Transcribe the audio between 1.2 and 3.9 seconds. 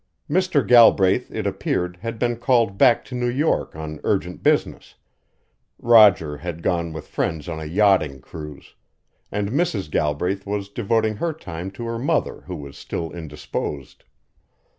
it appeared, had been called back to New York